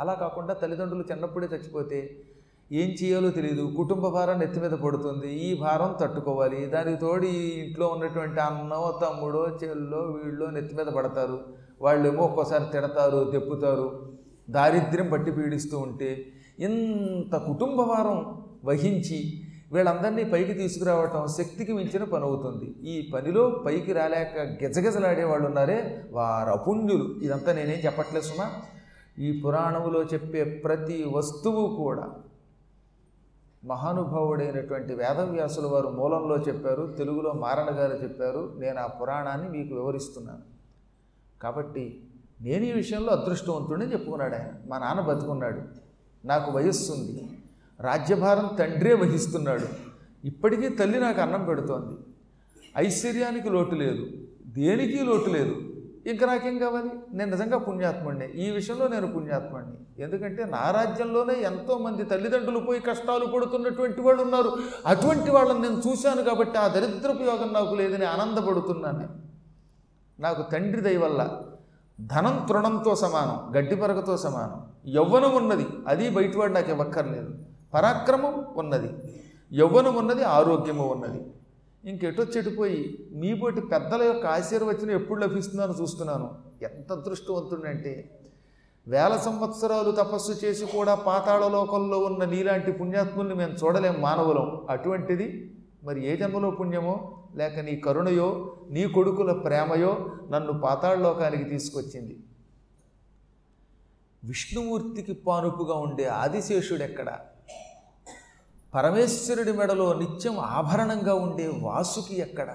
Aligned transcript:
అలా 0.00 0.14
కాకుండా 0.14 0.54
తల్లిదండ్రులు 0.54 1.04
చిన్నప్పుడే 1.12 1.46
చచ్చిపోతే 1.46 2.16
ఏం 2.72 2.90
చేయాలో 2.90 3.30
తెలియదు. 3.30 3.64
కుటుంబ 3.76 4.08
భారం 4.08 4.38
నెత్తి 4.38 4.60
మీద 4.60 4.70
పడుతుంది. 4.70 5.30
ఈ 5.46 5.60
భారం 5.60 5.96
తట్టుకోవాలి. 6.00 6.66
దానికి 6.66 6.98
తోడు 7.00 7.26
ఈ 7.26 7.42
ఇంట్లో 7.62 7.86
ఉన్నటువంటి 7.86 8.40
అన్నో 8.40 8.98
తమ్ముడో 9.02 9.42
చెల్లో 9.62 10.00
వీళ్ళో 10.00 10.46
నెత్తి 10.50 10.74
మీద 10.74 10.86
పడతారు. 10.86 11.38
వాళ్ళేమో 11.80 12.22
ఒక్కోసారి 12.24 12.64
తిడతారు 12.72 13.30
తెప్పుతారు 13.32 13.88
దారిద్ర్యం 14.50 15.08
పట్టి 15.08 15.30
పీడిస్తూ 15.32 15.78
ఉంటే 15.78 16.26
ఇంత 16.58 17.34
కుటుంబ 17.36 17.78
భారం 17.82 18.18
వహించి 18.64 19.18
వీళ్ళందరినీ 19.72 20.24
పైకి 20.24 20.54
తీసుకురావటం 20.54 21.22
శక్తికి 21.26 21.72
మించిన 21.72 22.04
పని 22.04 22.24
అవుతుంది. 22.24 22.66
ఈ 22.82 23.10
పనిలో 23.14 23.42
పైకి 23.66 23.92
రాలేక 23.92 24.38
గెజగెజలాడే 24.62 25.24
వాళ్ళు 25.24 25.46
ఉన్నారే 25.46 25.78
వారు 26.10 26.50
అపుణ్యులు 26.50 27.06
ఇదంతా 27.22 27.52
నేనేం 27.52 27.80
చెప్పట్లేదు 27.86 28.24
సుమా. 28.24 28.46
ఈ 29.18 29.40
పురాణములో 29.40 30.02
చెప్పే 30.02 30.44
ప్రతి 30.44 31.04
వస్తువు 31.04 31.76
కూడా 31.76 32.14
మహానుభావుడైనటువంటి 33.64 34.94
వేదవ్యాసుల 34.94 35.66
వారు 35.66 35.88
మూలంలో 35.88 36.36
చెప్పారు 36.36 36.94
తెలుగులో 36.98 37.32
మారణ 37.32 37.78
గారు 37.78 38.02
చెప్పారు 38.02 38.54
నేను 38.58 38.80
ఆ 38.80 38.86
పురాణాన్ని 38.86 39.58
మీకు 39.58 39.74
వివరిస్తున్నాను. 39.74 40.42
కాబట్టి 41.42 42.02
నేను 42.42 42.64
ఈ 42.64 42.72
విషయంలో 42.72 43.12
అదృష్టవంతుడని 43.12 43.92
చెప్పుకున్నాడు 43.92 44.34
ఆయన. 44.34 44.52
మా 44.68 44.78
నాన్న 44.78 45.00
బతుకున్నాడు 45.00 45.62
నాకు 46.26 46.50
వయస్సు 46.50 46.92
ఉంది 46.92 47.30
రాజ్యభారం 47.80 48.56
తండ్రే 48.58 48.94
వహిస్తున్నాడు 48.94 49.68
ఇప్పటికీ 50.26 50.68
తల్లి 50.68 51.00
నాకు 51.00 51.20
అన్నం 51.20 51.44
పెడుతోంది. 51.44 51.94
ఐశ్వర్యానికి 52.76 53.50
లోటు 53.50 53.74
లేదు 53.74 54.08
దేనికి 54.46 55.04
లోటు 55.04 55.30
లేదు 55.30 55.73
ఇంకా 56.06 56.26
నాకేం 56.26 56.58
కావాలి? 56.58 56.90
నేను 57.12 57.30
నిజంగా 57.30 57.58
పుణ్యాత్ముడిని. 57.58 58.32
ఈ 58.32 58.50
విషయంలో 58.50 58.88
నేను 58.88 59.06
పుణ్యాత్ముడిని. 59.06 60.02
ఎందుకంటే 60.02 60.44
నా 60.44 60.70
రాజ్యంలోనే 60.70 61.34
ఎంతోమంది 61.34 62.04
తల్లిదండ్రులు 62.04 62.60
పోయి 62.60 62.80
కష్టాలు 62.80 63.26
పడుతున్నటువంటి 63.26 64.00
వాళ్ళు 64.00 64.22
ఉన్నారు. 64.22 64.52
అటువంటి 64.86 65.30
వాళ్ళని 65.30 65.60
నేను 65.60 65.82
చూశాను 65.88 66.22
కాబట్టి 66.22 66.58
ఆ 66.58 66.68
దరిద్రపు 66.68 67.22
యోగం 67.22 67.52
నాకు 67.52 67.74
లేదని 67.74 68.04
ఆనందపడుతున్నాను. 68.04 69.08
నాకు 70.20 70.50
తండ్రి 70.50 70.82
దయ 70.82 70.96
వల్ల 70.96 71.40
ధనం 72.00 72.46
తృణంతో 72.48 72.94
సమానం 72.94 73.56
గడ్డి 73.56 73.76
పరకతో 73.76 74.16
సమానం. 74.16 74.62
యవ్వనం 74.94 75.34
ఉన్నది. 75.34 75.66
అది 75.88 76.10
బయటవాడు 76.10 76.52
నాకు 76.52 76.70
ఇవ్వక్కర్లేదు 76.70 77.34
పరాక్రమం 77.74 78.46
ఉన్నది. 78.56 78.92
యవ్వనం 79.52 79.94
ఉన్నది 79.94 80.24
ఆరోగ్యము 80.24 80.86
ఉన్నది. 80.92 81.26
ఇంకెటో 81.90 82.22
చెడిపోయి 82.24 82.82
మీపోటి 83.22 83.60
పెద్దల 83.72 84.02
యొక్క 84.02 84.26
ఆశీర్వచనం 84.26 84.90
ఎప్పుడు 84.90 85.18
లభిస్తుందని 85.20 85.74
చూస్తున్నాను. 85.80 86.28
ఎంత 86.68 86.88
అదృష్టవంతుడంటే 86.92 87.92
వేల 88.86 89.16
సంవత్సరాలు 89.16 89.90
తపస్సు 89.90 90.32
చేసి 90.44 90.64
కూడా 90.66 90.94
పాతాళ 91.08 91.42
లోకంలో 91.48 91.98
ఉన్న 91.98 92.24
నీలాంటి 92.24 92.72
పుణ్యాత్ముల్ని 92.72 93.34
మేము 93.34 93.52
చూడలేం 93.52 93.96
మానవులం. 94.00 94.48
అటువంటిది 94.70 95.26
మరి 95.84 96.00
ఏ 96.10 96.16
జన్మలో 96.16 96.50
పుణ్యమో 96.50 96.96
లేక 97.36 97.58
నీ 97.58 97.74
కరుణయో 97.76 98.28
నీ 98.70 98.82
కొడుకుల 98.88 99.32
ప్రేమయో 99.46 99.92
నన్ను 100.30 100.52
పాతాళ 100.60 100.96
లోకానికి 100.98 101.44
తీసుకొచ్చింది. 101.44 102.16
విష్ణుమూర్తికి 104.22 105.14
పానుపుగా 105.26 105.74
ఉండే 105.86 106.04
ఆదిశేషుడు 106.22 106.82
ఎక్కడ 106.82 107.08
పరమేశ్వరుడి 108.74 109.52
మెడలో 109.52 109.92
నిత్యం 109.92 110.38
ఆభరణంగా 110.38 111.14
ఉండే 111.14 111.52
వాసుకి 111.60 112.20
ఎక్కడ? 112.20 112.48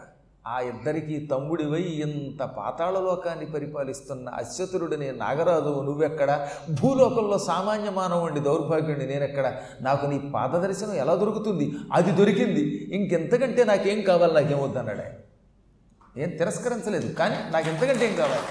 ఆ 0.48 0.60
ఇద్దరికీ 0.60 1.28
తమ్ముడివై 1.32 1.82
ఇంత 1.82 2.44
పాతాళలోకాన్ని 2.44 3.46
పరిపాలిస్తున్న 3.46 4.30
అశ్వతురుడిని 4.30 5.12
నాగరాజు 5.12 5.82
నువ్వెక్కడ? 5.82 6.48
భూలోకంలో 6.82 7.38
సామాన్య 7.38 7.90
మానవుడి 7.90 8.40
దౌర్భాగ్యుడిని 8.40 9.08
నేనెక్కడ? 9.08 9.56
నాకు 9.82 10.06
నీ 10.06 10.32
పాదదర్శనం 10.34 10.94
ఎలా 10.94 11.16
దొరుకుతుంది? 11.16 11.72
అది 11.94 12.12
దొరికింది. 12.12 12.90
ఇంకెంతకంటే 12.94 13.64
నాకేం 13.64 14.02
కావాలి? 14.02 14.34
నాకేం 14.34 14.64
వద్దన్నాడు. 14.64 15.00
ఆయన 15.00 16.24
ఏం 16.24 16.30
తిరస్కరించలేదు 16.30 17.14
కానీ 17.14 17.36
నాకు 17.52 17.70
ఎంతకంటే 17.70 18.10
ఏం 18.10 18.16
కావాలి? 18.16 18.46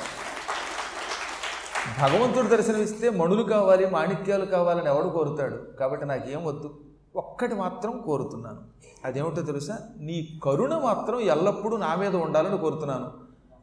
భగవంతుడు 2.02 2.46
దర్శనమిస్తే 2.46 3.10
మణులు 3.10 3.42
కావాలి 3.42 3.86
మాణిక్యాలు 3.86 4.44
కావాలని 4.44 4.86
ఎవడు 4.86 5.08
కోరుతాడు? 5.08 5.56
కాబట్టి 5.80 6.06
నాకేం 6.06 6.44
వద్దు. 6.44 6.80
ఒక్కటి 7.16 7.54
మాత్రం 7.54 8.02
కోరుతున్నాను. 8.06 8.62
అదేమిటో 9.04 9.42
తెలుసా? 9.42 9.78
నీ 9.98 10.40
కరుణ 10.44 10.78
మాత్రం 10.78 11.20
ఎల్లప్పుడూ 11.20 11.76
నా 11.76 11.94
మీద 11.94 12.16
ఉండాలని 12.16 12.58
కోరుతున్నాను. 12.58 13.12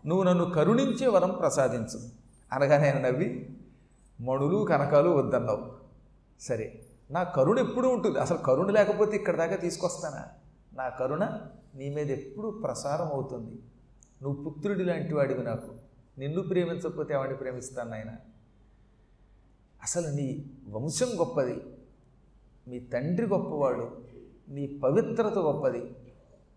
నువ్వు 0.08 0.24
నన్ను 0.24 0.46
కరుణించే 0.46 1.08
వరం 1.08 1.32
ప్రసాదించు. 1.32 2.00
అనగానే 2.54 2.94
నవ్వి 2.94 3.58
మణులు 4.22 4.66
కనకాలు 4.66 5.10
వద్దన్నావు. 5.10 5.72
సరే 6.42 6.86
నా 7.12 7.24
కరుణ 7.24 7.60
ఎప్పుడూ 7.60 7.90
ఉంటుంది. 7.90 8.20
అసలు 8.20 8.38
కరుణ 8.38 8.72
లేకపోతే 8.72 9.16
ఇక్కడ 9.16 9.38
దాకా 9.38 9.56
తీసుకొస్తానా? 9.56 10.24
నా 10.74 10.90
కరుణ 10.90 11.40
నీ 11.76 11.96
మీద 11.96 12.12
ఎప్పుడూ 12.12 12.52
ప్రసారం 12.52 13.08
అవుతుంది. 13.08 13.60
నువ్వు 14.22 14.50
పుత్రుడి 14.50 14.84
లాంటి 14.84 15.16
వాడివి 15.16 15.44
నాకు. 15.44 15.72
నిన్ను 16.18 16.42
ప్రేమించకపోతే 16.42 17.14
ఎవరిని 17.14 17.36
ప్రేమిస్తాను 17.36 17.92
నాయన? 17.92 18.10
అసలు 19.84 20.08
నీ 20.08 20.46
వంశం 20.70 21.08
గొప్పది. 21.20 21.64
మీ 22.68 22.80
తండ్రి 22.80 23.28
గొప్పవాడు 23.28 23.92
నీ 24.50 24.68
పవిత్రత 24.84 25.38
గొప్పది. 25.38 25.96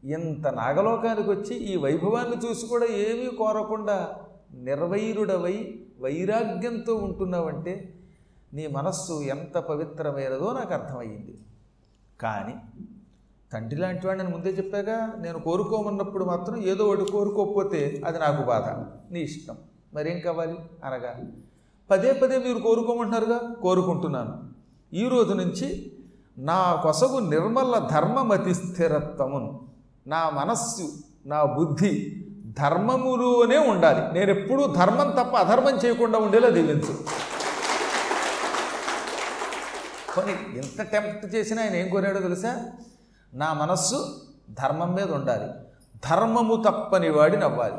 ఇంత 0.05 0.47
నాగలోకానికి 0.47 1.31
వచ్చి 1.31 1.57
ఈ 1.57 1.77
వైభవాన్ని 1.77 2.37
చూసి 2.37 2.67
కూడా 2.67 2.87
ఏమీ 2.87 3.37
కోరకుండా 3.37 4.17
నిర్వైరుడవై 4.53 5.79
వైరాగ్యంతో 6.01 6.95
ఉంటున్నావంటే 6.95 7.95
నీ 8.55 8.67
మనస్సు 8.67 9.23
ఎంత 9.23 9.59
పవిత్రమైనదో 9.59 10.53
నాకు 10.53 10.75
అర్థమయ్యింది. 10.75 11.39
కానీ 12.21 12.55
తండ్రి 13.53 13.81
లాంటి 13.81 14.07
వాడిని 14.07 14.25
నేను 14.25 14.37
ముందే 14.37 14.51
చెప్పాగా 14.51 15.15
నేను 15.19 15.39
కోరుకోమన్నప్పుడు 15.39 16.25
మాత్రం 16.25 16.63
ఏదో 16.63 16.85
ఒకటి 16.85 17.13
కోరుకోకపోతే 17.13 18.03
అది 18.05 18.19
నాకు 18.19 18.43
బాధ 18.43 18.63
నీ 19.13 19.21
ఇష్టం. 19.21 19.57
మరేం 19.95 20.21
కావాలి? 20.21 20.59
అనగా 20.85 21.21
పదే 21.91 22.13
పదే 22.13 22.39
మీరు 22.39 22.59
కోరుకోమంటున్నారుగా? 22.59 23.55
కోరుకుంటున్నాను. 23.63 24.49
ఈ 24.93 25.09
రోజు 25.09 25.35
నుంచి 25.35 25.93
నా 26.39 26.81
కొసగు 26.83 27.19
నిర్మల 27.19 27.89
ధర్మమతి 27.93 28.55
స్థిరత్వమును. 28.55 29.69
నా 30.07 30.31
మనస్సు 30.31 30.93
నా 31.27 31.45
బుద్ధి 31.45 32.25
ధర్మములోనే 32.47 33.59
ఉండాలి. 33.59 34.19
నేను 34.19 34.31
ఎప్పుడూ 34.31 34.67
ధర్మం 34.67 35.11
తప్ప 35.11 35.37
అధర్మం 35.37 35.77
చేయకుండా 35.77 36.19
ఉండేలా 36.19 36.49
దీవించు. 36.49 36.95
కొని 40.15 40.59
ఎంత 40.59 40.83
టెంప్ట్ 40.83 41.35
చేసినా 41.35 41.63
ఆయన 41.63 41.75
ఏం 41.75 41.89
కోరాడో 41.89 42.21
తెలుసా? 42.21 42.67
నా 43.35 43.53
మనస్సు 43.53 44.17
ధర్మం 44.51 44.95
మీద 44.95 45.13
ఉండాలి. 45.13 45.51
ధర్మము 46.11 46.63
తప్పని 46.63 47.11
వాడిని 47.11 47.45
అవ్వాలి 47.45 47.77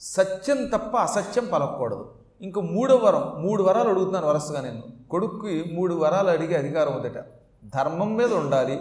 సత్యం 0.00 0.66
తప్ప 0.66 0.96
అసత్యం 0.96 1.48
పలకూడదు 1.52 2.14
ఇంక 2.40 2.58
మూడో 2.58 2.96
వరం 2.96 3.42
మూడు 3.42 3.62
వరాలు 3.62 3.88
అడుగుతున్నాను 3.88 4.26
వరుసగా 4.26 4.60
నేను. 4.60 4.82
కొడుక్కి 5.10 5.70
మూడు 5.72 5.94
వరాలు 5.94 6.30
అడిగే 6.30 6.56
అధికారం 6.56 6.92
ఉందట. 6.96 7.39
ధర్మం 7.64 8.16
మీద 8.16 8.32
ఉండాలి 8.32 8.80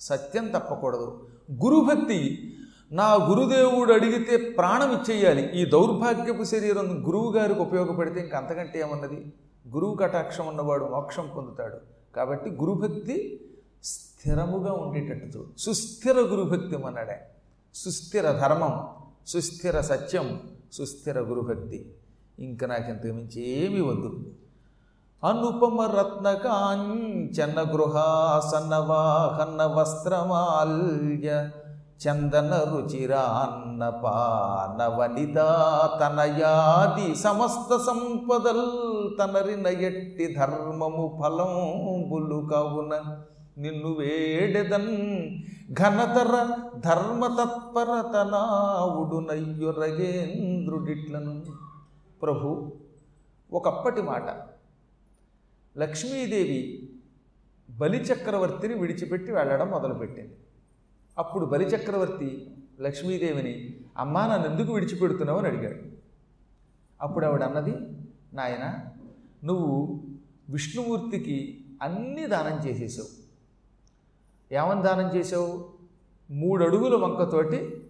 సత్యం 0.00 0.48
తప్పకూడదు. 0.48 1.28
గురుభక్తి 1.64 2.52
నా 2.92 3.14
గురుదేవుడు 3.14 3.92
అడిగితే 3.92 4.36
ప్రాణం 4.50 4.92
ఇచ్చేయాలి. 4.92 5.60
ఈ 5.60 5.64
దౌర్భాగ్యపు 5.64 6.44
శరీరం 6.44 7.06
గురువు 7.06 7.32
గారికి 7.32 7.60
ఉపయోగపడితే 7.60 8.20
ఇంకంతకంటే 8.20 8.80
ఏమన్నది 8.80 9.32
గురువు 9.68 9.94
కటాక్షం 9.94 10.46
ఉన్నవాడు 10.46 10.84
మోక్షం 10.84 11.28
పొందుతాడు. 11.36 11.76
కాబట్టి 12.16 12.50
గురుభక్తి 12.50 13.40
స్థిరముగా 13.84 14.72
ఉండేటట్టు 14.72 15.38
చూడు 15.38 15.58
సుస్థిర 15.58 16.16
గురుభక్తి 16.18 16.76
అన్నాడే 16.76 17.20
సుస్థిర 17.74 18.32
ధర్మం 18.32 18.88
సుస్థిర 19.26 19.80
సత్యం 19.80 20.40
సుస్థిర 20.72 21.20
గురుభక్తి. 21.20 21.92
ఇంకా 22.38 22.66
నాకు 22.66 22.90
ఇంతకు 22.90 23.12
మించి 23.12 23.48
ఏమీ 23.48 23.80
వద్దు. 23.80 24.24
అనుపమ 25.22 25.82
రత్న 25.82 26.32
కాంచన 26.32 27.62
గృహాసన 27.72 28.72
వాహన 28.88 29.60
వస్త్రమాల్య 29.74 31.28
చందన 32.02 32.52
రుచిరాన్న 32.70 33.82
పానవనిదా 34.02 35.48
తనయాది 36.00 37.06
సమస్త 37.14 37.70
సంపదల్ 37.86 38.66
తనరిన 39.18 39.66
ఎట్టి 39.66 40.26
ధర్మము 40.34 41.06
ఫలంబులు 41.18 42.40
కావున 42.50 42.92
నిన్ను 43.58 43.90
వేడెదన్ 43.98 44.92
ఘనతర 45.72 46.32
ధర్మతత్పరత 46.86 48.14
నయ్యురగేంద్రుడిట్లను. 49.30 51.34
ప్రభు 52.22 52.48
ఒకప్పటి 53.52 54.02
మాట 54.02 54.28
లక్ష్మీదేవి 55.78 56.88
బలిచక్రవర్తిని 57.70 58.74
విడిచిపెట్టి 58.74 59.32
వెళ్ళడం 59.32 59.68
మొదలుపెట్టింది. 59.68 60.34
అప్పుడు 61.18 61.46
బలిచక్రవర్తి 61.46 62.50
లక్ష్మీదేవిని 62.80 63.76
అమ్మా 63.96 64.26
నన్ను 64.26 64.58
ఎందుకు 64.58 64.74
విడిచిపెడుతున్నావు? 64.74 65.38
అని 65.38 65.48
అడిగాడు. 65.48 65.78
అప్పుడు 67.02 67.26
ఆవిడ 67.26 67.42
అన్నది 67.42 67.74
నాయన 68.34 68.84
నువ్వు 69.44 70.00
విష్ణుమూర్తికి 70.48 71.64
అన్ని 71.82 72.26
దానం 72.26 72.68
చేసేసావు. 72.68 73.26
ఏమని 74.54 74.82
దానం 74.82 75.16
చేసావు? 75.16 75.70
మూడు 76.30 76.64
అడుగుల 76.64 76.94
వంకతోటి 76.94 77.84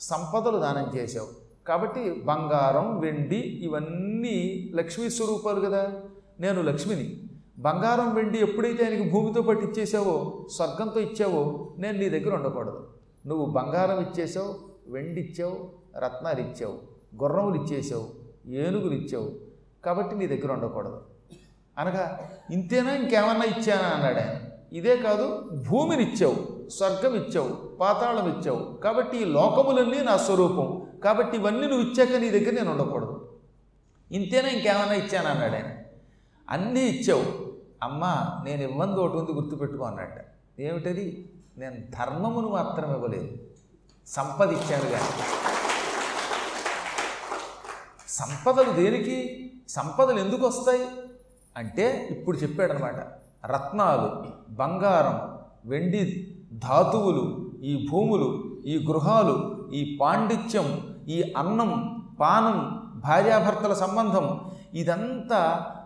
సంపదలు 0.00 0.58
దానం 0.58 0.98
చేసావు. 0.98 1.28
కాబట్టి 1.66 2.14
బంగారం 2.14 3.00
వెండి 3.00 3.36
ఇవన్నీ 3.36 4.70
లక్ష్మీ 4.74 5.10
స్వరూపాలు 5.10 5.60
కదా 5.60 6.02
నేను 6.40 6.62
లక్ష్మిని. 6.62 7.29
బంగారం 7.60 8.14
వెండి 8.14 8.38
ఎప్పుడైతే 8.38 8.84
ఆయనకి 8.84 9.10
భూమితో 9.10 9.42
పాటు 9.42 9.60
ఇచ్చేసావో 9.60 10.46
స్వర్గంతో 10.52 11.00
ఇచ్చావో 11.00 11.72
నేను 11.78 11.98
నీ 11.98 12.08
దగ్గర 12.08 12.34
ఉండకూడదు. 12.34 12.88
నువ్వు 13.26 13.46
బంగారం 13.46 14.00
ఇచ్చేసావు 14.00 14.54
వెండి 14.88 15.20
ఇచ్చావు 15.20 15.70
రత్నాలు 15.98 16.40
ఇచ్చావు 16.40 16.76
గుర్రములు 17.22 17.54
ఇచ్చేసావు 17.54 18.06
ఏనుగులు 18.50 18.94
ఇచ్చావు 18.94 19.30
కాబట్టి 19.84 20.16
నీ 20.16 20.26
దగ్గర 20.26 20.52
ఉండకూడదు. 20.52 21.00
అనగా 21.78 22.28
ఇంతేనా 22.50 22.94
ఇంకేమన్నా 22.94 23.44
ఇచ్చానా 23.44 23.88
అన్నాడు 23.88 24.18
ఆయన. 24.18 24.40
ఇదే 24.72 24.96
కాదు 24.96 25.50
భూమిని 25.70 26.02
ఇచ్చావు 26.02 26.68
స్వర్గం 26.68 27.14
ఇచ్చావు 27.14 27.48
పాతాళం 27.80 28.38
ఇచ్చావు 28.38 28.74
కాబట్టి 28.74 29.18
ఈ 29.18 29.24
లోకములన్నీ 29.24 30.00
నా 30.00 30.16
స్వరూపం. 30.16 30.82
కాబట్టి 31.04 31.36
ఇవన్నీ 31.36 31.66
నువ్వు 31.66 31.86
ఇచ్చాక 31.88 32.20
నీ 32.20 32.30
దగ్గర 32.30 32.50
నేను 32.50 32.70
ఉండకూడదు. 32.70 33.28
ఇంతేనా 34.12 34.48
ఇంకేమన్నా 34.48 34.94
ఇచ్చానా 34.94 35.30
అన్నాడు 35.30 35.52
ఆయన. 35.52 35.70
అన్నీ 36.50 36.80
ఇచ్చావు. 36.80 37.49
అమ్మ 37.82 38.04
నేను 38.44 38.62
ఇవ్వంది 38.62 39.00
ఒకటి 39.00 39.16
ఉంది 39.16 39.32
గుర్తుపెట్టుకో 39.32 39.84
అన్నట్ట. 39.84 40.18
ఏమిటది? 40.60 41.30
నేను 41.58 41.74
ధర్మమును 41.74 42.48
మాత్రం 42.48 42.94
ఇవ్వలేదు. 42.94 43.38
సంపద 44.06 44.52
ఇచ్చాను 44.52 44.90
కానీ 44.90 45.24
సంపదలు 48.08 48.72
దేనికి? 48.72 49.50
సంపదలు 49.68 50.18
ఎందుకు 50.18 50.46
వస్తాయి? 50.46 50.86
అంటే 51.56 52.08
ఇప్పుడు 52.10 52.36
చెప్పాడనమాట. 52.36 52.96
రత్నాలు 53.46 54.24
బంగారం 54.52 55.38
వెండి 55.70 56.36
ధాతువులు 56.52 57.50
ఈ 57.62 57.88
భూములు 57.90 58.58
ఈ 58.66 58.86
గృహాలు 58.86 59.68
ఈ 59.74 59.98
పాండిత్యం 60.00 60.96
ఈ 61.08 61.32
అన్నం 61.36 62.02
పానం 62.20 62.58
భార్యాభర్తల 63.00 63.72
సంబంధం 63.72 64.50
ఇదంతా 64.74 65.40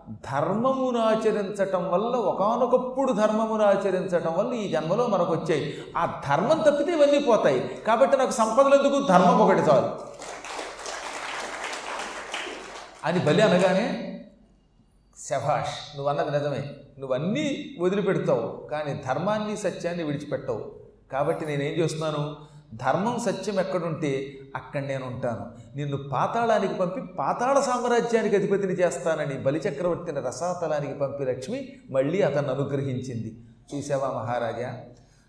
ధర్మమును 0.09 0.99
ఆచరించటం 0.99 1.91
వల్ల 1.91 2.05
ఒకనొకప్పుడు 2.05 3.11
ధర్మమును 3.11 3.63
ఆచరించటం 3.63 4.33
వల్ల 4.33 4.53
ఈ 4.53 4.67
జన్మలో 4.67 5.07
మనకు 5.07 5.31
వచ్చాయి 5.31 5.83
ఆ 5.97 6.21
ధర్మం 6.29 6.59
తప్పితే 6.59 6.91
ఇవన్నీ 6.91 7.19
పోతాయి. 7.19 7.81
కాబట్టి 7.87 8.17
నాకు 8.17 8.31
సంపదలు 8.31 8.75
ఎందుకు? 8.75 9.07
ధర్మం 9.07 9.39
ఒకటి 9.39 9.59
చాలు. 9.59 10.15
అని 13.05 13.19
బలి 13.19 13.41
అనగానే 13.41 14.01
శభాష్ 15.17 15.97
నువ్వు 15.97 16.09
అన్నది 16.09 16.31
నిజమే. 16.31 16.69
నువ్వన్నీ 16.99 17.75
వదిలిపెడతావు 17.79 18.67
కానీ 18.71 19.03
ధర్మాన్ని 19.07 19.57
సత్యాన్ని 19.57 20.03
విడిచిపెట్టవు. 20.03 20.71
కాబట్టి 21.11 21.45
నేనేం 21.45 21.71
చేస్తున్నాను? 21.71 22.35
ధర్మం 22.75 23.19
సత్యం 23.19 23.59
ఎక్కడుంటే 23.59 24.37
అక్కడ 24.55 24.81
నేను 24.81 25.05
ఉంటాను 25.05 25.77
నిన్ను 25.77 25.97
పాతాళానికి 26.09 26.73
పంపి 26.73 27.01
పాతాళ 27.01 27.59
సామ్రాజ్యానికి 27.59 28.35
అధిపతిని 28.35 28.73
చేస్తానని 28.73 29.33
బలిచక్రవర్తిని 29.33 30.21
రసాతలానికి 30.21 30.93
పంపి 30.93 31.25
లక్ష్మి 31.25 31.67
మళ్ళీ 31.89 32.21
అతన్ని 32.21 32.51
అనుగ్రహించింది. 32.51 33.37
చూసావా 33.75 34.07
మహారాజా? 34.07 34.75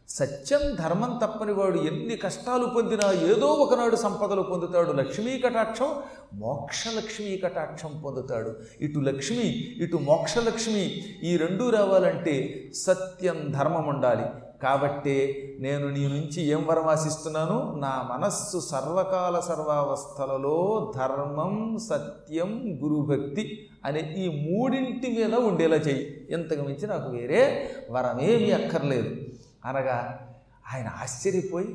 సత్యం 0.08 0.74
ధర్మం 0.74 1.20
తప్పని 1.24 1.52
వాడు 1.52 1.78
ఎన్ని 1.78 2.16
కష్టాలు 2.16 2.66
పొందినా 2.66 3.12
ఏదో 3.12 3.46
ఒకనాడు 3.46 3.96
సంపదలు 3.96 4.42
పొందుతాడు. 4.42 4.92
లక్ష్మీ 4.92 5.38
కటాక్షం 5.38 6.02
మోక్షలక్ష్మీ 6.34 7.36
కటాక్షం 7.36 8.02
పొందుతాడు. 8.04 8.54
ఇటు 8.80 8.98
లక్ష్మి 8.98 9.44
ఇటు 9.84 9.96
మోక్షలక్ష్మి 9.96 10.82
ఈ 11.22 11.36
రెండూ 11.36 11.70
రావాలంటే 11.70 12.64
సత్యం 12.74 13.50
ధర్మం 13.50 13.86
ఉండాలి. 13.86 14.24
కాబట్టే 14.62 15.42
నేను 15.60 15.88
నీ 15.88 16.08
నుంచి 16.08 16.42
ఏం 16.42 16.66
వరం 16.66 16.86
ఆశిస్తున్నాను? 16.86 17.74
నా 17.78 18.08
మనస్సు 18.10 18.60
సర్వకాల 18.60 19.40
సర్వావస్థలలో 19.40 20.92
ధర్మం 20.96 21.78
సత్యం 21.90 22.78
గురుభక్తి 22.84 23.68
అనే 23.84 24.00
ఈ 24.00 24.50
మూడింటి 24.50 25.08
మీద 25.08 25.34
ఉండేలా 25.34 25.76
చెయ్యి. 25.76 26.26
ఇంతకు 26.30 26.62
మించి 26.62 26.86
నాకు 26.86 27.10
వేరే 27.10 27.70
వరమేమీ 27.90 28.50
అక్కర్లేదు. 28.50 29.16
అనగా 29.64 30.28
ఆయన 30.74 30.90
ఆశ్చర్యపోయి 31.02 31.66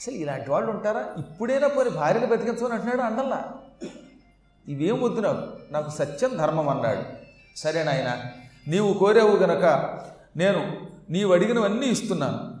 అసలు 0.00 0.14
ఇలాంటి 0.14 0.50
వాళ్ళు 0.50 0.70
ఉంటారా? 0.70 1.04
ఇప్పుడైనా 1.18 1.68
పోయి 1.68 1.90
భార్యను 1.90 2.26
బతికించమని 2.26 2.72
అంటున్నాడు 2.72 3.00
అండల్లా. 3.00 3.44
ఇవేం 4.68 5.02
వద్దు 5.02 5.20
నాకు. 5.20 5.72
నాకు 5.72 5.90
సత్యం 5.90 6.36
ధర్మం 6.36 6.68
అన్నాడు. 6.68 7.02
సరే 7.56 7.84
నాయన 7.84 8.16
నీవు 8.68 8.92
కోరావు 8.92 9.36
గనక 9.36 9.64
నేను 10.36 10.91
నీవు 11.12 11.32
అడిగినవన్నీ 11.32 11.86
ఇస్తున్నాను. 11.86 12.54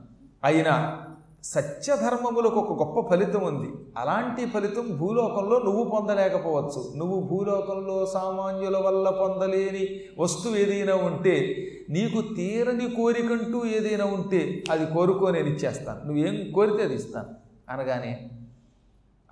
అయినా 0.44 0.98
సత్యధర్మములకు 1.44 2.54
ఒక 2.54 2.82
గొప్ప 2.82 3.14
ఫలితం 3.14 3.42
ఉంది. 3.42 3.70
అలాంటి 3.98 4.46
ఫలితం 4.46 4.96
భూలోకంలో 4.96 5.58
నువ్వు 5.58 5.84
పొందలేకపోవచ్చు. 5.84 6.92
నువ్వు 6.96 7.20
భూలోకంలో 7.20 8.06
సామాన్యుల 8.06 8.76
వల్ల 8.76 9.10
పొందలేని 9.10 10.00
వస్తువు 10.18 10.56
ఏదైనా 10.56 10.94
ఉంటే 10.94 11.56
నీకు 11.90 12.34
తీరని 12.34 12.90
కోరికంటూ 12.90 13.64
ఏదైనా 13.66 14.04
ఉంటే 14.04 14.64
అది 14.70 14.94
కోరుకో 14.94 15.30
నేను 15.30 15.46
ఇచ్చేస్తాను. 15.46 16.04
నువ్వేం 16.04 16.52
కోరితే 16.52 16.82
అది 16.82 16.94
ఇస్తాను. 16.94 17.28
అనగానే 17.68 18.30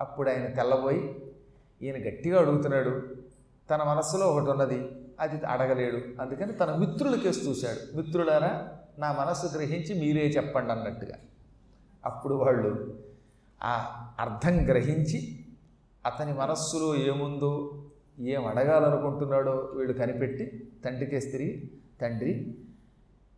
అప్పుడు 0.01 0.31
ఆయన 0.31 0.47
తెల్లబోయి 0.47 1.15
ఈయన 1.83 1.95
గట్టిగా 1.95 2.41
అడుగుతున్నాడు. 2.41 3.03
తన 3.71 3.83
మనస్సులో 3.83 4.27
ఒకటి 4.27 4.51
ఉన్నది. 4.51 4.87
అది 5.21 5.47
అడగలేడు. 5.47 6.23
అందుకని 6.23 6.53
తన 6.53 6.75
మిత్రులకేసి 6.75 7.51
చూశాడు. 7.51 7.97
మిత్రులారా 7.97 8.69
నా 9.00 9.12
మనస్సు 9.12 9.47
గ్రహించి 9.47 10.00
మీరే 10.00 10.26
చెప్పండి 10.29 10.73
అన్నట్టుగా. 10.73 11.14
అప్పుడు 12.05 12.35
వాళ్ళు 12.35 12.99
ఆ 13.62 13.73
అర్థం 14.19 14.64
గ్రహించి 14.67 15.44
అతని 16.06 16.32
మనస్సులో 16.32 16.97
ఏముందో 16.97 17.82
ఏం 18.20 18.47
అడగాలనుకుంటున్నాడో 18.47 19.52
వీడు 19.52 19.93
కనిపెట్టి 19.93 20.69
తండ్రికేసి 20.85 21.31
తిరిగి 21.31 21.70
తండ్రి 22.00 22.55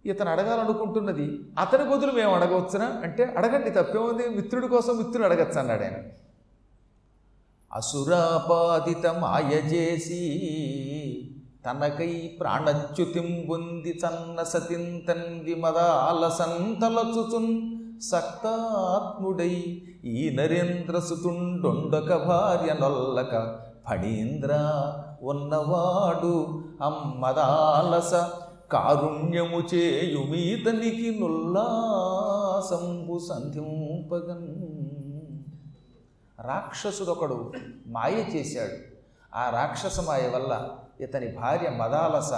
ఇతను 0.06 0.30
అడగాలనుకుంటున్నది 0.30 1.40
అతని 1.58 1.90
బదులు 1.90 2.12
మేము 2.12 2.34
అడగవచ్చునా? 2.34 3.00
అంటే 3.02 3.24
అడగండి 3.24 3.70
తప్పేముంది? 3.70 4.28
మిత్రుడి 4.28 4.68
కోసం 4.68 4.96
మిత్రుడు 4.96 5.26
అడగచ్చు 5.26 5.58
అన్నాడు 5.58 5.82
ఆయన. 5.82 5.96
అసురాపాదిత 7.72 9.06
మాయ 9.06 9.56
చేసి 9.56 10.20
తనకై 11.66 12.36
ప్రాణచ్యుతింబుంది 12.40 14.00
చన్న 14.06 14.42
సతింతంది 14.42 15.54
మదాలసంతలచుచున్ 15.54 16.32
సక్తాత్ముడై 18.00 19.82
ఈ 20.04 20.36
నరేంద్ర 20.36 20.98
సుతుండొండక 20.98 22.24
భార్య 22.26 22.72
నొల్లక 22.72 23.60
ఫణీంద్ర 23.90 24.52
ఉన్నవాడు 25.22 26.64
అమ్మదాలస 26.82 28.14
కారుణ్యము 28.72 29.74
చేయుమీతనికి 29.74 31.18
నుల్లాసంబు 31.20 33.18
సంధింపగన్. 33.18 34.48
రాక్షసుడొకడు 36.46 37.52
మాయ 37.86 38.12
చేశాడు. 38.12 38.76
ఆ 39.36 39.50
రాక్షస 39.50 40.00
మాయ 40.00 40.30
వల్ల 40.34 40.68
ఇతని 41.00 41.28
భార్య 41.28 41.70
మదాలస 41.70 42.32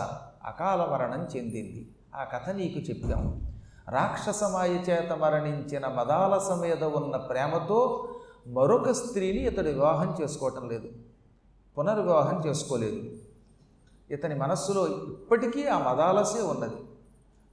అకాల 0.45 0.85
మరణం 0.93 1.23
చెందింది. 1.37 1.89
ఆ 2.15 2.25
కథ 2.25 2.51
నీకు 2.51 2.79
చెప్పాము 2.79 3.55
రాక్షసమాయ 3.89 4.69
చేత 4.69 5.13
మరణించిన 5.13 5.87
మదాలస 5.87 6.51
మీద 6.53 6.85
ఉన్న 6.85 7.17
ప్రేమతో 7.17 8.09
మరొక 8.47 8.91
స్త్రీని 8.91 9.39
ఇతడు 9.39 9.69
వివాహం 9.69 10.17
చేసుకోవటం 10.23 10.69
లేదు. 10.69 10.89
పునర్వివాహం 11.79 12.43
చేసుకోలేదు. 12.47 13.03
ఇతని 14.11 14.35
మనస్సులో 14.35 14.87
ఇప్పటికీ 14.87 15.67
ఆ 15.67 15.93
మదాలసే 15.93 16.43
ఉన్నది. 16.43 16.77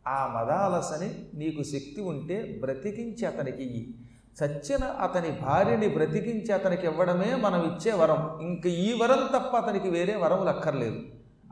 ఆ 0.07 0.27
మదాలసని 0.27 1.25
నీకు 1.33 1.63
శక్తి 1.63 2.01
ఉంటే 2.01 2.57
బ్రతికించి 2.61 3.25
అతనికి 3.25 3.95
ఇయ్యి 4.41 4.57
చచ్చిన 4.57 4.83
అతని 4.83 5.31
భార్యని 5.31 5.87
బ్రతికించి 5.87 6.51
అతనికి 6.51 6.87
ఇవ్వడమే 6.87 7.35
మనం 7.35 7.63
ఇచ్చే 7.63 7.91
వరం. 7.91 8.39
ఇంక 8.41 8.65
ఈ 8.65 8.99
వరం 9.01 9.27
తప్ప 9.27 9.57
అతనికి 9.57 9.89
వేరే 9.89 10.15
వరం 10.15 10.45
లక్కర్లేదు 10.45 10.99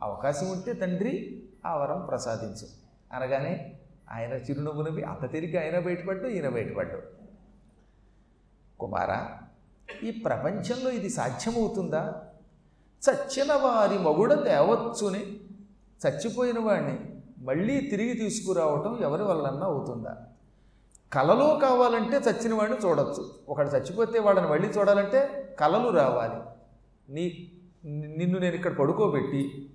అవకాశం 0.03 0.51
ఉంటే 0.51 0.73
తండ్రి 0.73 1.43
ఆ 1.65 1.75
వరం 1.75 2.05
ప్రసాదించు. 2.05 2.67
అనగానే 3.13 3.75
ఆయన 4.11 4.33
చిరునవ్వు 4.33 4.81
నవ్వి 4.81 5.03
అంత 5.03 5.31
తిరిగి 5.31 5.57
ఆయన 5.57 5.79
బయటపడ్డు 5.79 6.27
ఈయన 6.27 6.49
బయటపడ్డు. 6.49 6.97
కుమారా 8.79 9.37
ఈ 10.03 10.11
ప్రపంచంలో 10.11 10.91
ఇది 10.91 11.09
సాధ్యమవుతుందా? 11.09 12.21
చచ్చిన 13.11 13.53
వారి 13.53 13.97
మగుడ 13.97 14.33
తేవచ్చుని. 14.33 15.39
చచ్చిపోయిన 16.07 16.59
వాడిని 16.59 16.99
మళ్ళీ 17.37 17.81
తిరిగి 17.81 18.13
తీసుకురావటం 18.13 18.99
ఎవరి 19.01 19.23
వల్లన్నా 19.23 19.65
అవుతుందా? 19.65 20.17
కలలో 21.13 21.59
కావాలంటే 21.61 22.17
చచ్చిన 22.17 22.53
వాడిని 22.53 22.77
చూడొచ్చు. 22.77 23.29
ఒకడు 23.49 23.69
చచ్చిపోతే 23.69 24.19
వాళ్ళని 24.19 24.47
మళ్ళీ 24.47 24.67
చూడాలంటే 24.67 25.55
కలలు 25.59 25.89
రావాలి. 25.89 26.35
నీ 27.13 27.51
నిన్ను 27.85 28.39
నేను 28.39 28.55
ఇక్కడ 28.55 28.77
పడుకోబెట్టి 28.77 29.69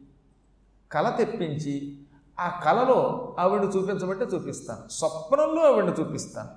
కళ 0.93 1.11
తెప్పించి 1.11 1.99
ఆ 2.41 2.61
కళలో 2.65 3.35
ఆవిడని 3.39 3.69
చూపించమంటే 3.69 4.25
చూపిస్తాను. 4.25 4.89
స్వప్నంలో 4.89 5.63
ఆవిడని 5.63 5.93
చూపిస్తాను. 5.93 6.49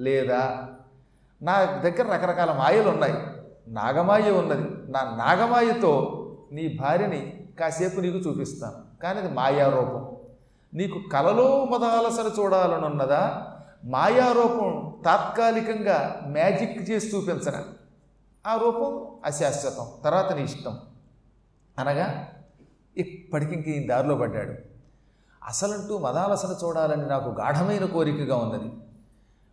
లేదా 0.00 0.68
నా 1.42 1.64
దగ్గర 1.64 2.12
రకరకాల 2.12 2.52
మాయలు 2.52 2.88
ఉన్నాయి. 2.88 3.14
నాగమాయ 3.68 4.30
ఉన్నది. 4.30 4.92
నా 4.92 5.00
నాగమాయతో 5.02 6.22
నీ 6.52 6.78
భార్యని 6.80 7.46
కాసేపు 7.60 8.00
నీకు 8.00 8.16
చూపిస్తాను. 8.16 9.02
కానీ 9.02 9.18
అది 9.20 9.34
మాయారూపం. 9.34 10.16
నీకు 10.74 11.00
కలలో 11.12 11.64
మదాలసన 11.64 12.42
చూడాలనున్నదా? 12.42 13.52
మాయారూపం 13.86 14.96
తాత్కాలికంగా 15.04 16.20
మ్యాజిక్ 16.26 16.90
చేసి 16.90 17.16
చూపించడం 17.16 17.64
ఆ 18.46 18.56
రూపం 18.56 19.10
అశాశ్వతం 19.24 19.86
తర్వాత 20.04 20.32
నీ 20.32 20.42
ఇష్టం. 20.42 20.78
అనగా 21.78 22.28
ఇప్పటికి 22.96 23.52
ఇంక 23.52 23.68
ఈ 23.68 23.86
దారిలో 23.86 24.14
పడ్డాడు. 24.14 24.54
అసలంటూ 25.44 25.98
మదాలసన 25.98 26.56
చూడాలని 26.64 27.06
నాకు 27.06 27.28
గాఢమైన 27.28 27.84
కోరికగా 27.84 28.36
ఉన్నది. 28.36 28.72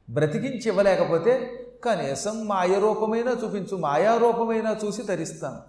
బ్రతికించి 0.09 0.61
ఇవ్వలేకపోతే 0.65 1.59
కనీసం 1.85 2.47
మాయరూపమైనా 2.47 3.31
చూపించు 3.31 3.77
మాయారూపమైనా 3.77 4.77
చూసి 4.85 5.03
తరిస్తాను. 5.03 5.61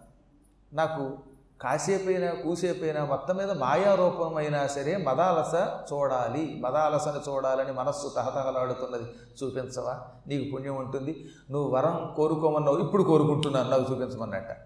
నాకు 0.75 1.18
కాసేపైనా 1.61 2.34
కూసేపైనా 2.34 3.04
మొత్తం 3.04 3.37
మీద 3.37 3.50
మాయారూపమైనా 3.50 4.66
సరే 4.66 4.96
మదాలస 4.96 5.54
చూడాలి. 5.92 6.58
మదాలసను 6.61 7.30
చూడాలని 7.30 7.73
మనస్సు 7.73 8.12
తహతహలాడుతున్నది. 8.16 9.04
చూపించవా? 9.44 10.02
నీకు 10.26 10.56
పుణ్యం 10.56 10.76
ఉంటుంది. 10.76 11.30
నువ్వు 11.50 11.70
వరం 11.70 12.12
కోరుకోమన్నావు. 12.16 12.78
ఇప్పుడు 12.78 13.02
కోరుకుంటున్నాను. 13.02 13.70
నాకు 13.70 13.82
చూపించమన్నట్ట 13.90 14.56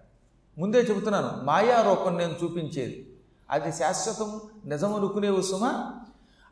ముందే 0.57 0.79
చెబుతున్నాను. 0.79 1.31
మాయారూపం 1.43 2.17
నేను 2.17 2.35
చూపించేది. 2.43 3.17
అది 3.49 3.71
శాశ్వతం 3.71 4.41
నిజం 4.65 4.95
అనుకునే 4.95 5.29
వస్తుమా 5.29 5.93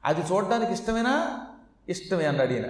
అది 0.05 0.21
చూడడానికి 0.21 0.73
ఇష్టమేనా? 0.73 1.39
ఇష్టమే 1.89 2.25
అన్నాడు 2.25 2.53
ఈయన. 2.53 2.65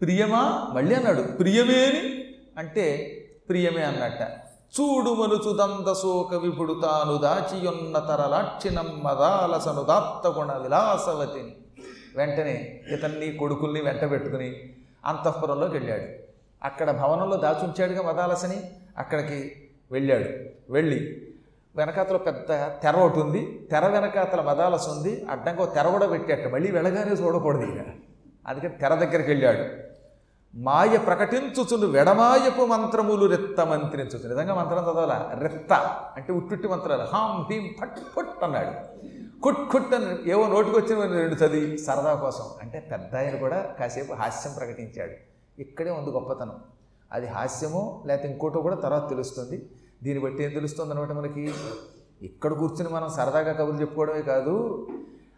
ప్రియమా? 0.00 0.70
మళ్ళీ 0.72 0.94
అన్నాడు. 0.94 1.22
ప్రియమేని? 1.22 2.24
అంటే 2.58 3.08
ప్రియమే 3.48 3.82
అన్నట్ట. 3.82 4.51
చూడు 4.80 5.10
మనుచుదంత 5.10 5.92
శోక 5.92 6.34
విపుడు 6.34 6.80
తాను 6.82 7.16
దాచియున్న 7.16 7.98
తరలాక్షినం 7.98 9.02
మదాలసను 9.04 9.82
దాత్తగుణ 9.82 10.52
విలాసవతిని 10.52 11.56
వెంటనే 12.16 12.80
ఇతన్ని 12.90 13.32
కొడుకుల్ని 13.32 13.82
వెంట 13.82 14.10
పెట్టుకుని 14.10 14.72
అంతఃపురంలోకి 15.04 15.72
వెళ్ళాడు. 15.72 16.02
అక్కడ 16.62 16.90
భవనంలో 16.90 17.36
దాచుంచాడుగా 17.36 18.02
మదాలసని. 18.02 18.56
అక్కడికి 18.98 19.68
వెళ్ళాడు. 19.92 20.28
వెళ్ళి 20.72 21.28
వెనకాతల 21.76 22.16
పెద్ద 22.16 22.48
తెర 22.82 22.96
ఒకటి 22.96 23.20
ఉంది. 23.20 23.68
తెర 23.70 23.86
వెనకాతల 23.86 24.40
మదాలస 24.40 24.88
ఉంది. 24.88 25.26
అడ్డంగా 25.30 25.64
తెర 25.64 25.88
కూడా 25.88 26.06
పెట్టేట. 26.06 26.52
మళ్ళీ 26.52 26.70
వెళ్ళగానే 26.70 27.10
చూడకూడదు 27.10 27.62
ఇక. 27.62 27.84
అందుకని 28.46 28.70
తెర 28.70 28.94
దగ్గరికి 28.94 29.30
వెళ్ళాడు. 29.30 29.91
మాయ 30.54 30.98
ప్రకటించుచును 30.98 31.86
వెడమాయపు 31.86 32.66
మంత్రములు 32.66 33.26
రెత్త 33.26 33.60
మంత్రించుచు 33.60 34.28
నిజంగా 34.28 34.54
మంత్రం 34.54 34.82
చదవాలా? 34.82 35.30
రెత్త. 35.38 35.72
అంటే 36.16 36.32
ఉట్టుట్టి 36.32 36.68
మంత్రాలు. 36.68 37.02
హాం 37.02 37.46
హీం 37.50 37.74
ఫట్ 37.80 37.98
ఫుట్ 38.14 38.44
అన్నాడు. 38.44 38.70
కుట్ 39.40 39.70
కుట్ 39.70 39.94
అని 39.94 40.30
ఏవో 40.30 40.46
నోటికి 40.46 40.76
వచ్చిన 40.76 41.12
రెండు 41.12 41.34
చదివి 41.34 41.78
సరదా 41.78 42.14
కోసం. 42.14 42.44
అంటే 42.62 42.88
పెద్ద 42.92 43.16
ఆయన 43.16 43.36
కూడా 43.36 43.74
కాసేపు 43.78 44.12
హాస్యం 44.12 44.52
ప్రకటించాడు. 44.58 45.12
ఇక్కడే 45.60 45.90
ఉంది 45.90 46.10
గొప్పతనం. 46.10 46.52
అది 47.12 47.26
హాస్యమో 47.26 48.02
లేకపోతే 48.06 48.32
ఇంకోటో 48.32 48.60
కూడా 48.60 48.74
తర్వాత 48.74 49.08
తెలుస్తుంది. 49.08 49.70
దీన్ని 50.02 50.24
బట్టి 50.24 50.44
ఏం 50.44 50.50
తెలుస్తుంది 50.50 50.94
అనమాట 50.94 51.12
మనకి? 51.12 51.54
ఇక్కడ 52.22 52.52
కూర్చుని 52.52 52.94
మనం 52.94 53.08
సరదాగా 53.08 53.52
కబుర్లు 53.52 53.80
చెప్పుకోవడమే 53.80 54.22
కాదు 54.22 54.86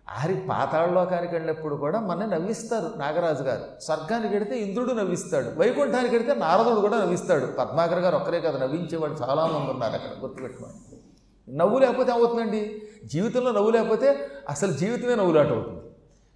ఆరి 0.09 0.35
పాతాళలోకానికి 0.35 1.35
వెళ్ళినప్పుడు 1.35 1.77
కూడా 1.77 2.01
మన 2.01 2.25
నవ్విస్తారు 2.25 2.91
నాగరాజు 2.97 3.43
గారు. 3.43 3.81
స్వర్గానికి 3.81 4.35
వెడితే 4.35 4.59
ఇంద్రుడు 4.59 4.93
నవ్విస్తాడు. 4.93 5.59
వైకుంఠానికి 5.59 6.15
వెడితే 6.15 6.35
నారదుడు 6.35 6.81
కూడా 6.81 6.99
నవ్విస్తాడు. 6.99 7.47
పద్మాకర్ 7.47 7.99
గారు 7.99 8.17
ఒక్కరే 8.17 8.41
కదా 8.41 8.59
నవ్వించేవాడు 8.59 9.13
చాలామంది 9.13 9.71
ఉన్నారు 9.71 9.93
అక్కడ 9.93 10.23
గుర్తుపెట్టుకోండి. 10.23 11.57
నవ్వు 11.57 11.79
లేకపోతే 11.79 12.11
ఏమవుతుందండి? 12.11 12.83
జీవితంలో 13.05 13.53
నవ్వు 13.53 13.71
లేకపోతే 13.71 14.29
అసలు 14.49 14.73
జీవితమే 14.73 15.15
నవ్వులాట 15.15 15.47
అవుతుంది. 15.47 15.81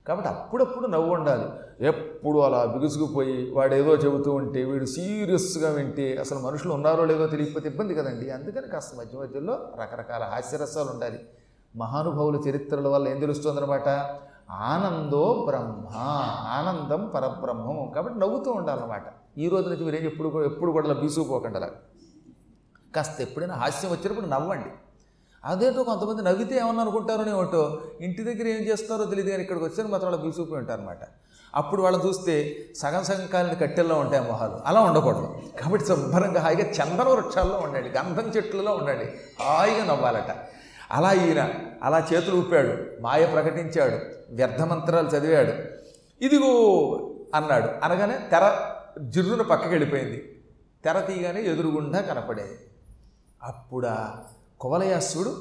కాబట్టి 0.08 0.28
అప్పుడప్పుడు 0.28 0.86
నవ్వు 0.86 1.14
ఉండాలి. 1.14 1.44
ఎప్పుడు 1.86 2.38
అలా 2.38 2.64
బిగుసుకుపోయి 2.64 3.50
వాడు 3.50 3.74
ఏదో 3.74 3.96
చెబుతూ 3.96 4.32
ఉంటే 4.32 4.64
వీడు 4.64 4.84
సీరియస్గా 4.84 5.70
వింటే 5.70 6.16
అసలు 6.16 6.38
మనుషులు 6.38 6.72
ఉన్నారో 6.72 7.04
లేదో 7.04 7.26
తెలియకపోతే 7.26 7.68
ఇబ్బంది 7.68 7.94
కదండి. 7.94 8.30
అందుకని 8.30 8.68
కాస్త 8.68 8.96
మధ్య 8.96 9.18
మధ్యలో 9.18 9.58
రకరకాల 9.82 10.22
హాస్యరసాలు 10.22 10.90
ఉండాలి. 10.90 11.18
మహానుభావుల 11.76 12.36
చరిత్రల 12.36 12.88
వల్ల 12.88 13.08
ఏం 13.08 13.20
తెలుస్తుందనమాట 13.20 13.88
ఆనందో 14.50 15.42
బ్రహ్మ 15.46 15.88
ఆనందం 16.48 17.10
పరబ్రహ్మం 17.14 17.92
కాబట్టి 17.94 18.18
నవ్వుతూ 18.18 18.52
ఉండాలన్నమాట. 18.52 19.02
ఈ 19.38 19.48
రోజు 19.48 19.68
నుంచి 19.68 19.84
మీరేం 19.84 20.02
ఎప్పుడు 20.02 20.28
కూడా- 20.28 20.50
ఎప్పుడు 20.50 20.72
కూడా 20.72 20.90
అలా 20.90 21.00
బీసుకుపోకండి 21.00 21.56
అలా. 21.56 21.70
కాస్త 22.96 23.20
ఎప్పుడైనా 23.20 23.54
హాస్యం 23.54 23.90
వచ్చినప్పుడు 23.90 24.26
నవ్వండి. 24.26 24.66
అదేంటో 25.44 25.82
కొంతమంది 25.82 26.22
నవ్వితే 26.22 26.56
ఏమన్నా 26.56 26.82
అనుకుంటారని 26.82 27.30
ఏమిటో 27.30 27.80
ఇంటి 28.00 28.22
దగ్గర 28.24 28.46
ఏం 28.46 28.62
చేస్తారో 28.62 29.04
తెలియదు 29.04 29.30
కానీ 29.30 29.42
ఇక్కడికి 29.42 29.64
వచ్చారు 29.64 29.88
మాత్రం 29.88 30.10
వాళ్ళు 30.10 30.26
బీసుకుపోయి 30.26 30.60
ఉంటారు 30.60 30.80
అనమాట 30.80 30.98
అప్పుడు 31.54 31.82
వాళ్ళని 31.82 32.08
చూస్తే 32.08 32.56
సగం 32.76 33.04
సగం 33.04 33.26
కాలిన 33.26 33.52
కట్టెల్లో 33.52 33.94
ఉంటాయి 33.94 34.30
మొహాలు. 34.30 34.60
అలా 34.66 34.80
ఉండకూడదు. 34.80 35.38
కాబట్టి 35.60 35.86
శుభ్రంగా 35.86 36.40
హాయిగా 36.40 36.70
చందన 36.70 37.08
వృక్షాల్లో 37.08 37.56
ఉండండి. 37.56 37.88
గంధం 37.88 38.28
చెట్లలో 38.28 38.74
ఉండండి. 38.74 39.04
హాయిగా 39.42 39.84
నవ్వాలట. 39.84 40.30
అలా 40.90 41.12
ఈయన 41.12 41.54
అలా 41.82 42.06
చేతులు 42.12 42.36
ఊపాడు 42.36 43.02
మాయ 43.02 43.26
ప్రకటించాడు 43.26 43.96
వ్యర్థ 44.34 44.62
మంత్రాలు 44.62 45.08
చదివాడు. 45.08 45.52
ఇదిగో 46.24 46.50
అన్నాడు. 47.34 47.84
అనగానే 47.84 48.18
తెర 48.30 48.60
జిర్రున 49.00 49.42
పక్కకి 49.42 49.70
వెళ్ళిపోయింది 49.70 50.42
తెర 50.84 51.00
తీయగానే 51.00 51.42
ఎదురుగుండా 51.42 52.00
కనపడేది. 52.00 52.58
అప్పుడా 53.42 54.24
కువలయాసుడు 54.60 55.36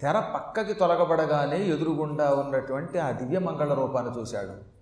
తెర 0.00 0.20
పక్కకి 0.34 0.74
తొలగబడగానే 0.74 1.64
ఎదురుగుండా 1.64 2.34
ఉన్నటువంటి 2.34 2.98
ఆ 2.98 3.10
దివ్య 3.10 3.38
మంగళ 3.38 3.74
రూపాన్ని 3.74 4.20
చూశాడు. 4.20 4.78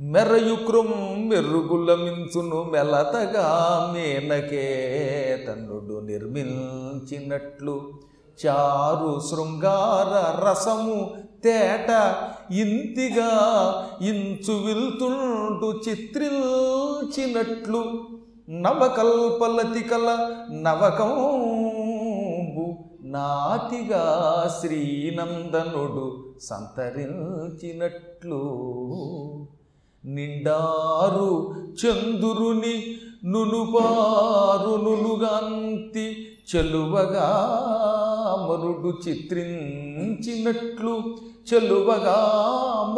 మెర్రయుక్రం 0.00 0.84
మెరుగుల 1.28 1.94
మించును 1.94 2.62
మెలతగా 2.62 3.46
మేనకే 3.94 4.66
తన్నుడు 5.48 6.00
నిర్మించినట్లు 6.00 7.90
చారు 8.46 9.20
శృంగార 9.30 10.48
రసము 10.48 11.14
తేట 11.44 12.16
ఇంతిగా 12.52 13.30
ఇంచు 14.02 14.54
విల్తుండు 14.54 15.80
చిత్రిల్చినట్లు 15.88 17.84
నవకల్పలతికల 18.50 20.28
నవకంబు 20.52 22.74
నాతిగా 23.06 24.50
శ్రీనందనుడు 24.60 26.34
సంతరించినట్లు. 26.40 28.42
నిండారు 30.04 31.54
చందురుని 31.74 32.96
నునుపారు 33.24 34.68
నునుగాంతి 34.68 36.16
చెలువగా 36.56 37.48
మరుడు 38.36 39.08
చిత్రించినట్లు 39.08 41.00
చెలువగా 41.54 42.18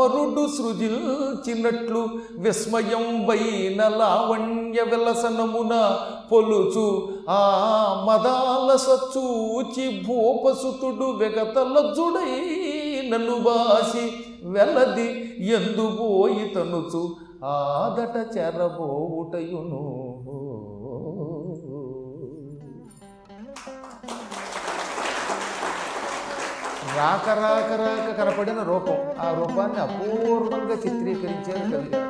మరుడు 0.01 0.47
సృజించినట్లు 0.47 2.09
విస్మయం 2.39 3.27
వైన 3.27 3.89
లావణ్య 3.89 4.83
విలసనమున 4.83 5.99
పొలుచు 6.33 7.09
ఆ 7.31 7.41
మదాల 8.09 8.79
చూచి 9.19 10.01
భూపసుతుడు 10.07 11.05
వెగతలజుడై 11.05 12.33
నన్ను 13.09 13.35
బాసి 13.35 14.13
వెలది 14.45 15.09
ఎందుబోయి 15.47 16.49
తనుచు. 16.49 17.17
ఆదట 17.45 18.39
చెరబోవుటయును. 18.39 19.83
రాక 26.97 27.29
రాక 27.29 27.81
రాక 27.81 28.17
కనపడిన 28.19 28.63
రూపం. 28.63 28.99
ఆ 29.21 29.35
రూపాన్ని 29.39 29.81
అపూర్వంగా 29.81 30.75
చిత్రీకరించారు 30.75 31.71
కవి 31.71 31.89
గారు. 31.91 32.10